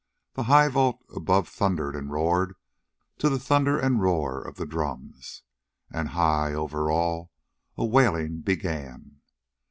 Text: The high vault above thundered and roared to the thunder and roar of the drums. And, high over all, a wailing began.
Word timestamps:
The 0.33 0.45
high 0.49 0.67
vault 0.67 1.05
above 1.15 1.47
thundered 1.47 1.95
and 1.95 2.11
roared 2.11 2.55
to 3.19 3.29
the 3.29 3.37
thunder 3.37 3.77
and 3.79 4.01
roar 4.01 4.41
of 4.41 4.55
the 4.55 4.65
drums. 4.65 5.43
And, 5.91 6.09
high 6.09 6.55
over 6.55 6.89
all, 6.89 7.29
a 7.77 7.85
wailing 7.85 8.41
began. 8.41 9.21